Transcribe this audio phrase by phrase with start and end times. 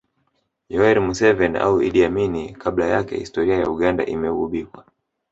[0.69, 4.85] Yoweri Museveni au Idi Amin kabla yake historia ya Uganda imeghubikwa